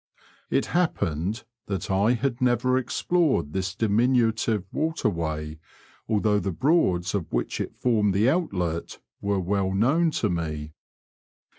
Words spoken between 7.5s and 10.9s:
it formed the outlet were well known to me.